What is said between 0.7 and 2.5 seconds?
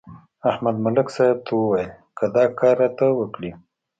ملک صاحب ته ویل: که دا